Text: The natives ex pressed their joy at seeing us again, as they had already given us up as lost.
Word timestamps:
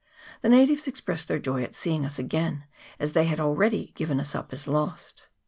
The 0.41 0.49
natives 0.49 0.87
ex 0.87 0.99
pressed 0.99 1.27
their 1.27 1.37
joy 1.37 1.61
at 1.61 1.75
seeing 1.75 2.07
us 2.07 2.17
again, 2.17 2.63
as 2.99 3.13
they 3.13 3.25
had 3.25 3.39
already 3.39 3.91
given 3.93 4.19
us 4.19 4.33
up 4.33 4.51
as 4.51 4.65
lost. 4.67 5.27